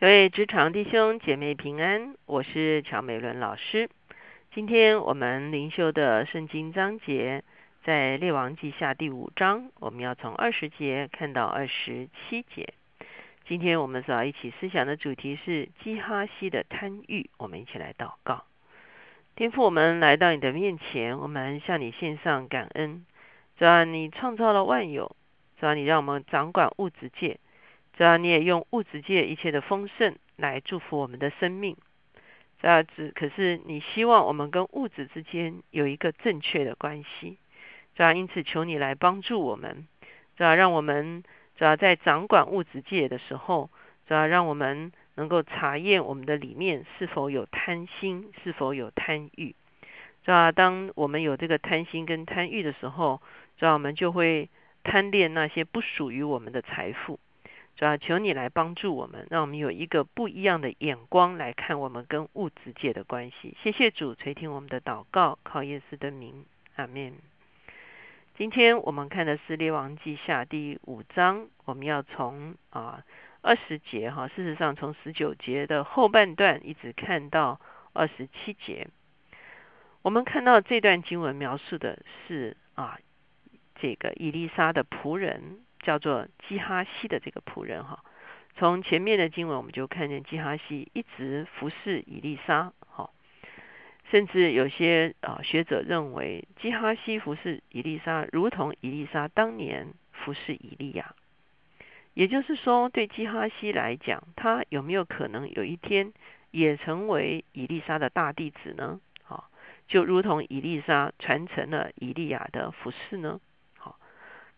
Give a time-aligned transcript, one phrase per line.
[0.00, 3.90] 各位职场弟兄姐妹平安，我是乔美伦老师。
[4.54, 7.42] 今天我们灵修的圣经章节
[7.82, 12.74] 在列王记下第五章，我们要从二十节看到二十七节。
[13.48, 17.28] 今天我们所要一起思想的主题是基哈西的贪欲。
[17.36, 18.44] 我们一起来祷告，
[19.34, 23.04] 天父，我们来到你的面前，我们向你献上感恩。
[23.58, 25.16] 主啊，你创造了万有，
[25.58, 27.40] 主啊，你让我们掌管物质界。
[27.98, 31.76] 主要你也用物质界一切的丰盛来祝福我们的生命，
[32.62, 33.10] 这样子。
[33.12, 37.38] 可是你希望我们跟物质之间有一个正确的关系，
[37.96, 39.88] 这样因此求你来帮助我们，
[40.36, 41.24] 这样让我们
[41.56, 43.68] 只要在掌管物质界的时候，
[44.06, 49.56] 主要让我们能够查验我们的里面是否有贪心，是否有贪欲。
[50.22, 53.20] 这样当我们有这个贪心跟贪欲的时候，
[53.56, 54.48] 这样我们就会
[54.84, 57.18] 贪恋那些不属于我们的财富。
[57.78, 63.56] 主要求你来帮助我们，让我们有一个不一样的眼光来看我们跟物质界的关系。
[63.62, 67.14] 谢谢主垂听我们的祷告，靠耶稣的名，阿门。
[68.36, 73.04] 今天我们看的是列王记下第五章，我们要从啊
[73.42, 77.60] 二十节哈，事实上从十九节的后半段一直看到
[77.92, 78.88] 二十七节。
[80.02, 82.98] 我们看到这段经文描述的是啊
[83.76, 85.60] 这个伊丽莎的仆人。
[85.80, 88.02] 叫做基哈西的这个仆人哈，
[88.56, 93.10] 从前面的经文我们就看见基哈西一直服侍以利沙，哈，
[94.10, 101.14] 甚至有些啊学者认为基哈西服侍以利沙，如同以利沙当年服侍以利亚。
[102.14, 106.12] 也就是说，对基哈西来讲，他有没有可能有一天
[106.50, 108.98] 也成为以利沙的大弟子呢？
[109.22, 109.48] 好，
[109.86, 113.38] 就如同以利沙传承了以利亚的服侍呢？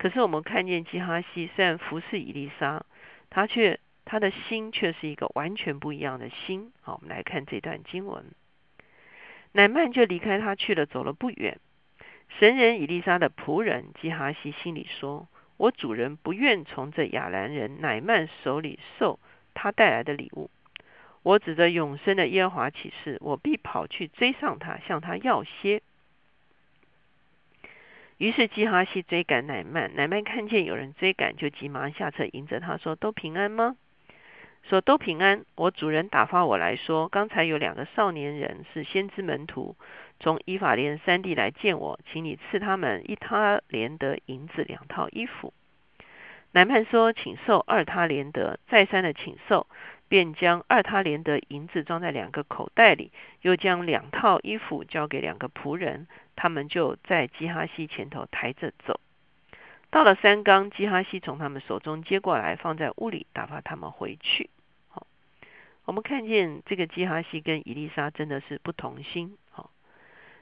[0.00, 2.80] 可是我们看见基哈西虽然服侍以利沙，
[3.28, 6.72] 他却他的心却是一个完全不一样的心。
[6.80, 8.24] 好，我们来看这段经文。
[9.52, 11.58] 乃曼就离开他去了，走了不远。
[12.38, 15.28] 神人以利沙的仆人基哈西心里说
[15.58, 19.20] ：“我主人不愿从这亚兰人乃曼手里受
[19.52, 20.50] 他带来的礼物。
[21.22, 25.82] 我指着永生的耶和华起誓，我必跑去追上他，向他要些。”
[28.20, 33.76] 于是基哈西追赶乃曼，乃曼看见有人追赶，就急忙下车迎着他说：“都平安吗？”
[34.62, 39.74] 说：“都平安。”我主人打发我来说，刚才有两个少年人是先知门徒，
[40.18, 45.54] 从以法莲山地来见我，请你赐他们一他连得银子两套衣服。
[46.52, 49.66] 乃曼说：“请受二他连得。”再三的请受，
[50.10, 53.12] 便将二他连的银子装在两个口袋里，
[53.42, 56.08] 又将两套衣服交给两个仆人。
[56.34, 58.98] 他们就在基哈西前头抬着走，
[59.90, 64.50] 到了三缸，基哈西从他们手中接过来，放在屋里，打发他们回去。
[64.88, 65.06] 好，
[65.84, 69.36] 我们看见这个基哈西跟伊丽莎真的是不同心。
[69.50, 69.70] 好，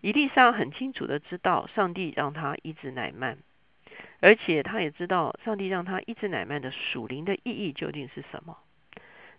[0.00, 3.36] 伊丽莎很清楚的知道上帝让他医治乃曼，
[4.20, 8.56] 而且他也知道上帝让他医治乃曼的属灵的意义究竟是什么，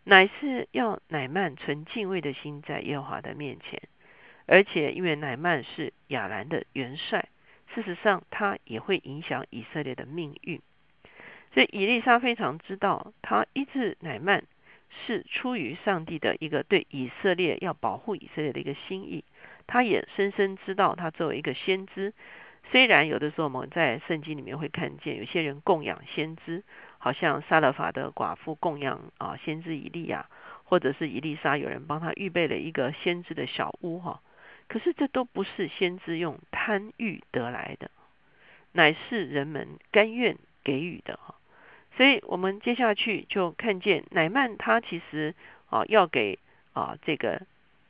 [0.04, 3.82] 乃是要乃曼存敬畏的心在耶和华的面前。
[4.46, 7.30] 而且，因为乃曼是亚兰的元帅，
[7.74, 10.62] 事实上他也会影响以色列的命运。
[11.54, 14.44] 所以，以利沙非常知道，他医治乃曼
[15.06, 19.24] 是出于上帝的一个对以色列要保护以色列的一个心意。
[19.66, 22.14] 他也深深知道，他作为一个先知，
[22.72, 26.64] 虽然有的时候我们在圣经里面会看见有些人供养先知，
[26.98, 30.28] 好像撒勒法的寡妇供养啊先知以利亚，
[30.64, 34.22] 或者是以利沙有人帮他预备了一个先知的小屋哈。
[34.68, 37.92] 可是这都不是先知用贪欲得来的，
[38.72, 41.36] 乃是人们甘愿给予的哈。
[41.96, 45.36] 所以我们接下去就看见乃曼他其实
[45.70, 46.40] 啊要给
[46.72, 47.46] 啊这个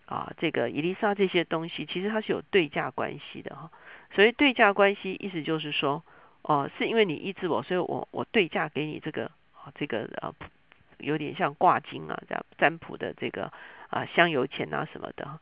[0.07, 3.71] 啊这个伊丽莎这些东西，其实它是有对价关系的哈。
[4.13, 6.03] 所以对价关系意思就是说，
[6.43, 10.33] 哦是因为你医治我，所以我我对价给你这个啊这个啊
[10.99, 13.51] 有点像挂金啊这样占卜的这个
[13.89, 15.39] 啊香油钱啊什么的。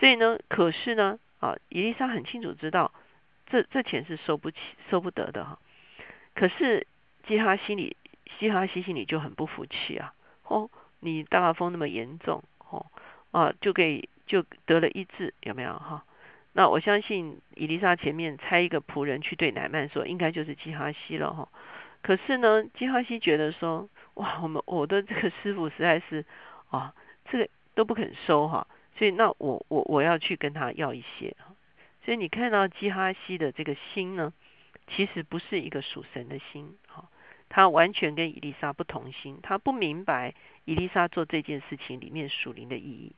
[0.00, 2.92] 所以呢，可是呢，啊，伊丽莎很清楚知道，
[3.46, 4.58] 这这钱是收不起、
[4.90, 5.58] 收不得的哈。
[6.34, 6.86] 可是
[7.26, 7.96] 基哈心里，
[8.38, 10.14] 基哈西心里就很不服气啊。
[10.44, 10.68] 哦，
[11.00, 12.86] 你大麻风那么严重，哦，
[13.30, 16.04] 啊，就给就得了一治，有没有哈？
[16.56, 21.48] 那我相信伊丽莎前面差一个仆人去对乃曼说，应该就是基哈西了哈。
[22.00, 26.24] 可是呢，基哈西觉得说，哇，我们我的这个师傅实在是
[26.70, 28.66] 啊，这个都不肯收哈。
[28.96, 31.36] 所以，那我我我要去跟他要一些
[32.04, 34.32] 所以你看到基哈西的这个心呢，
[34.86, 37.08] 其实不是一个属神的心，哈，
[37.48, 40.34] 他完全跟伊丽莎不同心，他不明白
[40.64, 43.16] 伊丽莎做这件事情里面属灵的意义。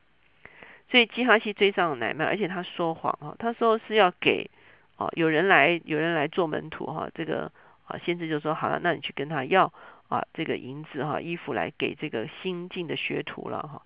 [0.89, 4.49] 所以基哈西追上乃曼，而且他说谎哈，他说是要给
[4.95, 7.51] 哦有人来有人来做门徒哈，这个
[7.85, 9.73] 啊先知就说好了，那你去跟他要
[10.07, 13.81] 啊这个银子哈衣服来给这个新进的学徒了哈。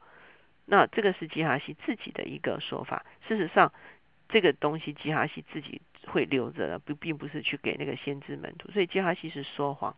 [0.66, 3.74] 那这个是基哈西自己的一个说法，事实上
[4.30, 9.96] 这个东西基哈西自己会留着的，不并不是去给那个先知门徒，所以基哈西是说谎。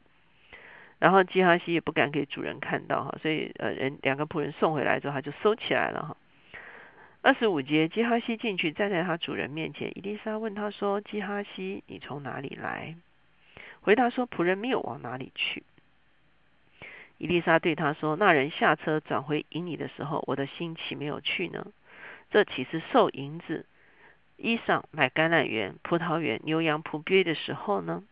[0.99, 6.17] 然后基哈西也不敢给主人看到哈，所以呃人两个仆人送回来之后，他就收起来了哈。
[7.25, 9.97] 二十五节，基哈西进去站在他主人面前。
[9.97, 12.97] 伊丽莎问他说：“基哈西，你从哪里来？”
[13.79, 15.63] 回答说：“仆人没有往哪里去。”
[17.17, 21.65] 伊丽莎对他说：“那人下车转回营里的时候，我的心岂没有去呢？
[22.29, 23.65] 这岂是受银子、
[24.35, 28.03] 衣裳买橄榄园、葡萄园、牛羊仆鳖的时候呢？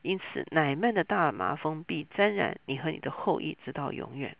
[0.00, 4.38] 因此，乃曼的大麻风必沾染你和你的后裔，直到永远。”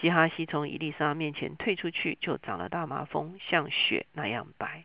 [0.00, 4.84] 基哈西从伊丽莎面前退出去，就长了大麻风，像雪那样白。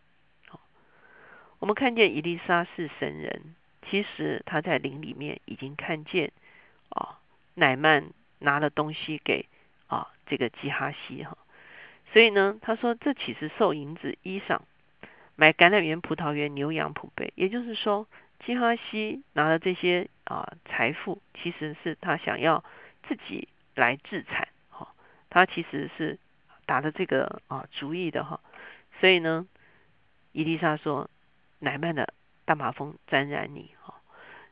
[1.59, 3.55] 我们看见伊丽莎是神人，
[3.87, 6.31] 其实他在灵里面已经看见
[6.89, 7.19] 啊，
[7.53, 8.05] 乃曼
[8.39, 9.45] 拿了东西给
[9.85, 11.37] 啊这个基哈西哈，
[12.11, 14.61] 所以呢，他说这岂是受银子、衣裳、
[15.35, 17.31] 买橄榄园、葡萄园、牛羊仆辈？
[17.35, 18.07] 也就是说，
[18.43, 22.63] 基哈西拿了这些啊财富，其实是他想要
[23.07, 24.47] 自己来自产。
[25.31, 26.19] 他其实是
[26.67, 28.39] 打的这个啊主意的哈，
[28.99, 29.47] 所以呢，
[30.33, 31.09] 伊丽莎说
[31.57, 32.13] ：“乃曼的
[32.45, 33.95] 大马蜂沾染你哈。”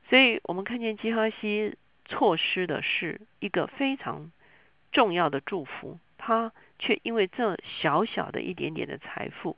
[0.10, 4.32] 所以我们看见基哈西错失的是一个非常
[4.92, 9.58] 重要的祝福，他却因为这小小的一点点的财富，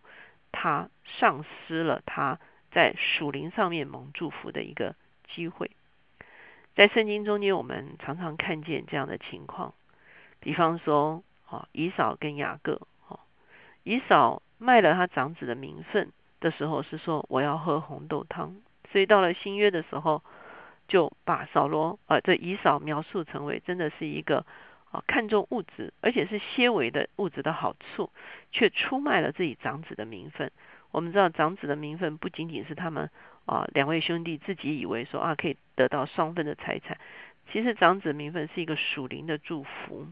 [0.51, 0.89] 他
[1.19, 2.39] 丧失了他
[2.71, 4.95] 在属灵上面蒙祝福的一个
[5.33, 5.71] 机会。
[6.75, 9.75] 在圣经中间，我们常常看见这样的情况。
[10.42, 13.20] 比方说，啊，以扫跟雅各，哦，
[13.84, 18.56] 以扫卖了他长子的名分的时候，是说我要喝红豆汤，
[18.92, 20.24] 所以到了新约的时候，
[20.88, 24.46] 就把扫罗，呃，这以扫描述成为真的是一个
[24.92, 28.10] 啊看重物质，而且是些微的物质的好处，
[28.52, 30.52] 却出卖了自己长子的名分。
[30.90, 33.10] 我们知道长子的名分不仅仅是他们
[33.46, 36.98] 啊两位兄弟自己以为说啊可以得到双份的财产，
[37.52, 40.08] 其实长子名分是一个属灵的祝福。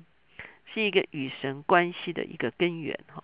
[0.74, 3.24] 是一个与神关系的一个根源哈，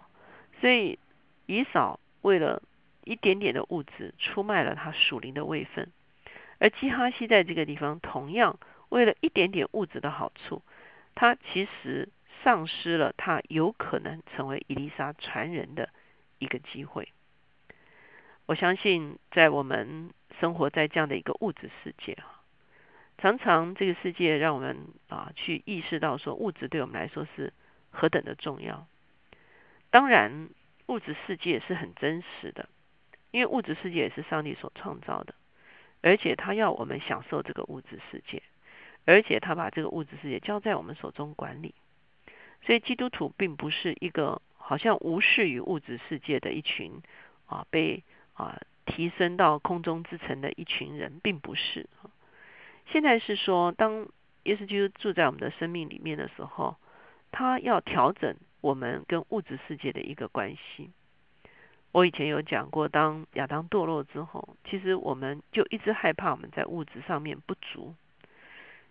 [0.60, 0.98] 所以
[1.46, 2.62] 以扫为了
[3.04, 5.92] 一点点的物质出卖了他属灵的位分，
[6.60, 8.60] 而基哈西在这个地方同样
[8.90, 10.62] 为了一点点物质的好处，
[11.14, 12.10] 他其实
[12.44, 15.90] 丧失了他有可能成为伊丽莎传人的
[16.40, 17.10] 一个机会。
[18.48, 22.35] 我相信在我们生活在这样的一个物质世界啊。
[23.18, 24.78] 常常这个世界让我们
[25.08, 27.54] 啊去意识到说物质对我们来说是
[27.90, 28.88] 何等的重要。
[29.90, 30.50] 当然，
[30.88, 32.68] 物质世界是很真实的，
[33.32, 35.34] 因为物质世界也是上帝所创造的，
[36.02, 38.44] 而且他要我们享受这个物质世界，
[39.06, 41.74] 而且他把这个物质世界交在我们手中管理。
[42.64, 47.02] 所以基督徒并不是一个好像无视于物质世界的一群
[47.46, 48.04] 啊被
[48.34, 51.88] 啊提升到空中之城的一群人，并不是。
[52.88, 54.08] 现在是说，当
[54.44, 56.78] 耶稣住在我们的生命里面的时候，
[57.32, 60.92] 他要调整我们跟物质世界的一个关系。
[61.92, 67.96] 我以前有讲过，当亚当堕落之后，其实我们就一直害怕我们在物质上面不足。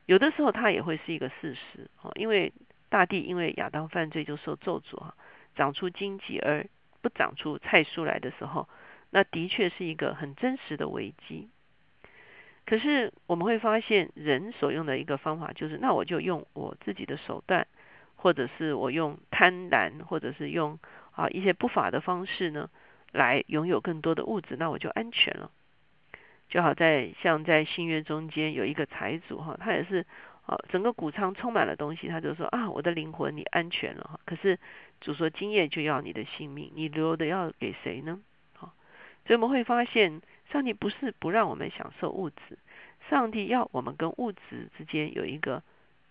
[0.06, 2.52] 有的时候，它也会是一个事实哦，因为
[2.88, 5.14] 大地因为亚当犯罪就受咒诅哈，
[5.54, 6.66] 长出荆棘而
[7.00, 8.68] 不长出菜蔬来的时候，
[9.10, 11.48] 那的确是一个很真实的危机。
[12.66, 17.66] 可是我们会发现，人所用的一个方法就是，那我就用我自己的手段，
[18.16, 20.78] 或者是我用贪婪，或者是用
[21.12, 22.70] 啊一些不法的方式呢，
[23.12, 25.50] 来拥有更多的物质，那我就安全了。
[26.48, 30.06] 就好在像在新约中间有一个财主哈，他也是
[30.46, 34.18] 啊整个谷仓充满了东西，他就说啊我的灵魂你安全了哈。
[34.24, 34.58] 可是
[35.02, 38.18] 主说今夜就要你的性命，你留的要给谁呢？
[38.54, 38.72] 好，
[39.26, 40.22] 所以我们会发现。
[40.54, 42.56] 上帝不是不让我们享受物质，
[43.10, 45.64] 上帝要我们跟物质之间有一个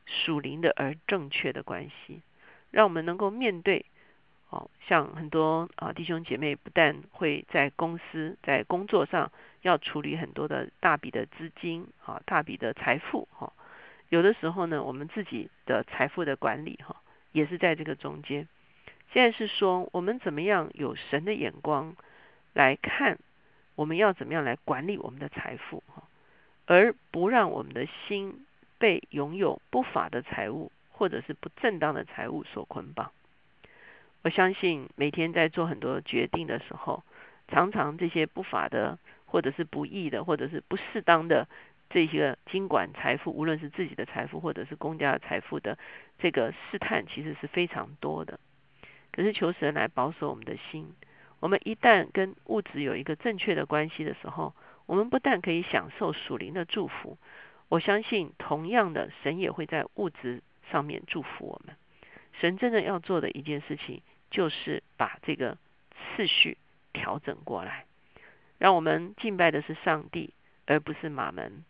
[0.06, 2.22] 属灵的而正确的关系，
[2.70, 3.86] 让我们能够面对
[4.50, 9.32] 哦，像很多啊弟兄姐妹不但会在公司在工作上
[9.62, 13.54] 要处理很多的大笔的资金啊大笔的财富哈，
[14.10, 16.98] 有的时候呢我们自己的财富的管理哈
[17.32, 18.46] 也是在这个中间。
[19.14, 21.96] 现在是说我们怎么样有神的眼光
[22.52, 23.18] 来看。
[23.76, 25.84] 我们要怎么样来管理我们的财富，
[26.66, 28.46] 而不让我们的心
[28.78, 33.12] 被拥有不法的财物或者是不正当的财物所捆绑。
[34.22, 37.04] 我相信每天在做很多决定的时候，
[37.48, 41.48] 常常这些不法的或者是不义的或者是不适当的
[41.90, 45.78] 这些经管财富，无论是自己的财富或者是公家的财富的
[46.20, 48.40] 这个试探，其实是非常多的。
[49.12, 50.94] 可是求神来保守我们的心。
[51.44, 57.18] 我们一旦跟物质有一个正确的关系的时候，我们不但可以享受属灵的祝福，
[57.68, 61.76] 我相信同样的，神也会在物质上面祝福我们。
[62.40, 65.58] 神真正要做的一件事情，就是把这个
[66.16, 66.58] 次序
[66.94, 67.88] 调整过来，
[68.58, 70.34] 让我们敬拜的是上帝，
[70.66, 71.66] 而不是马门；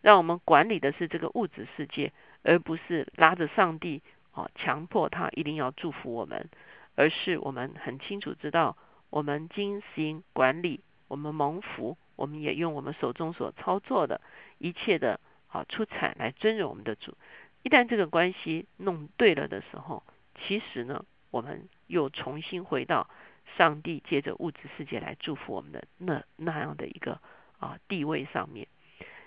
[0.00, 2.12] 让我们管理的是这个物质世界，
[2.44, 4.00] 而不是拉着上帝
[4.32, 6.48] 哦，强迫他一定要祝福我们，
[6.94, 8.76] 而是我们很清楚知道。
[9.10, 14.20] 我们精心管理，我们蒙福，我们也用我们手中所操作的
[14.58, 17.16] 一切的啊出产来尊荣我们的主。
[17.62, 20.02] 一旦这个关系弄对了的时候，
[20.38, 23.08] 其实呢，我们又重新回到
[23.56, 27.20] 上帝借着物质世界来祝福我们的那那样的一个
[27.58, 28.68] 啊地位上面。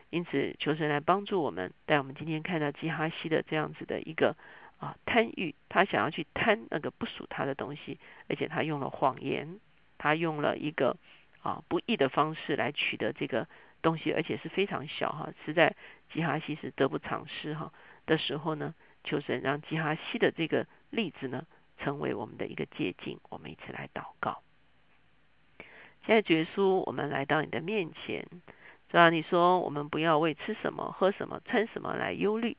[0.10, 4.36] 因此，求神来帮助我们，带我们今天看到基哈西的这样子的一个。
[4.82, 9.60] 啊，贪欲，他想要去贪那个不属他的东西，而且他用了谎言，
[10.02, 10.98] 他用了一个
[11.44, 13.48] 啊不义的方式来取得这个
[13.84, 15.76] 东西，而且是非常小哈，实在
[16.12, 17.72] 基哈西是得不偿失哈
[18.08, 21.46] 的时候呢，求神让基哈西的这个例子呢，
[21.78, 24.42] 成为我们的一个借鉴，我们一起来祷告。
[26.08, 28.26] 现在绝书，我们来到你的面前，
[28.90, 29.12] 是吧？
[29.12, 32.58] 你说我们不要为吃什么、喝什么、穿什么来忧虑。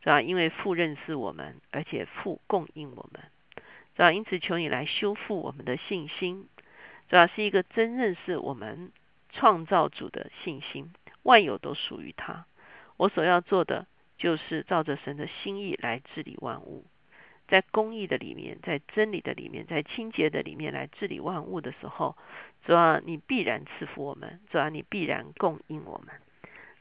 [0.00, 0.20] 是吧？
[0.20, 3.22] 因为父认识我们，而且父供应我们，
[3.94, 4.10] 是吧？
[4.10, 6.48] 因此求你来修复我们的信心，
[7.12, 7.26] 是吧？
[7.26, 8.90] 是一个真认识我们
[9.28, 10.90] 创造主的信心，
[11.24, 12.46] 万有都属于他。
[12.96, 16.86] 我所要做的就是照着神的心意来治理万物，
[17.48, 22.16] 在公义的里面，在真理的里面，在清洁的里面来治理万物的时候，
[22.64, 26.14] 主啊，你必然赐福我们，主啊，你必然供应我们，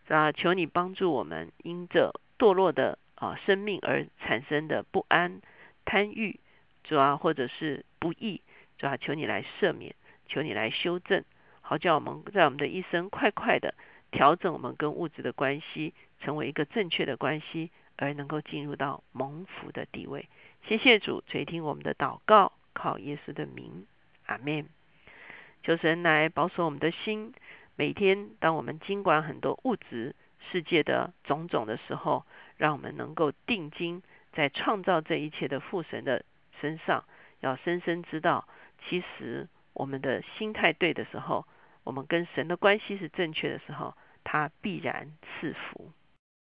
[0.08, 0.32] 主要？
[0.32, 2.98] 求你帮助我们，因着堕落的。
[3.16, 5.42] 啊，生命而产生的不安、
[5.86, 6.40] 贪欲，
[6.84, 8.42] 主啊，或者是不义，
[8.80, 9.94] 主啊，求你来赦免，
[10.32, 11.26] 求你来修正，
[11.60, 13.76] 好叫我们在我们的一生快快的
[14.12, 20.30] 调整我们跟物质的关系，成为一个正确的关系，而能够进入到蒙福的地位。
[20.64, 23.86] 谢谢主垂听我们的祷告，靠耶稣的名，
[24.28, 24.70] 阿门。
[25.64, 27.34] 求神来保守我们的心，
[27.76, 30.16] 每天当我们经管很多物质
[30.50, 32.26] 世界的种种的时候。
[32.58, 36.24] 让我们能够定睛在创造这一切的父神的
[36.60, 37.06] 身上，
[37.40, 38.48] 要深深知道，
[38.86, 41.46] 其实我们的心态对的时候，
[41.84, 45.92] 我们跟神的关系是正确的时候，他必然赐福。